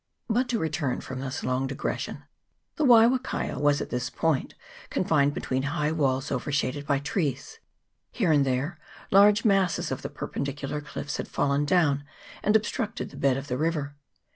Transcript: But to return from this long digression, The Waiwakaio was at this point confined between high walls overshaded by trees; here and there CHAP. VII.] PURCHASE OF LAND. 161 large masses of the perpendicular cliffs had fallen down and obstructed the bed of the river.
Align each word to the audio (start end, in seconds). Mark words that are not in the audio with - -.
But 0.27 0.49
to 0.49 0.57
return 0.57 0.99
from 1.01 1.19
this 1.19 1.43
long 1.43 1.67
digression, 1.67 2.23
The 2.77 2.85
Waiwakaio 2.85 3.59
was 3.59 3.81
at 3.81 3.91
this 3.91 4.09
point 4.09 4.55
confined 4.89 5.35
between 5.35 5.61
high 5.61 5.91
walls 5.91 6.31
overshaded 6.31 6.87
by 6.87 6.97
trees; 6.97 7.59
here 8.11 8.31
and 8.31 8.43
there 8.43 8.79
CHAP. 8.79 8.79
VII.] 8.79 8.81
PURCHASE 8.81 9.11
OF 9.11 9.13
LAND. 9.13 9.19
161 9.19 9.21
large 9.21 9.45
masses 9.45 9.91
of 9.91 10.01
the 10.01 10.09
perpendicular 10.09 10.81
cliffs 10.81 11.17
had 11.17 11.27
fallen 11.27 11.65
down 11.65 12.03
and 12.41 12.55
obstructed 12.55 13.11
the 13.11 13.15
bed 13.17 13.37
of 13.37 13.47
the 13.47 13.59
river. 13.59 13.95